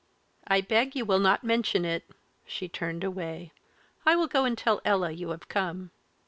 "I 0.47 0.61
beg 0.61 0.95
you 0.95 1.05
will 1.05 1.19
not 1.19 1.43
mention 1.43 1.85
it," 1.85 2.05
she 2.47 2.67
turned 2.67 3.03
away; 3.03 3.51
"I 4.03 4.15
will 4.15 4.25
go 4.25 4.45
and 4.45 4.57
tell 4.57 4.81
Ella 4.83 5.11
you 5.11 5.29
have 5.29 5.47
come." 5.47 5.91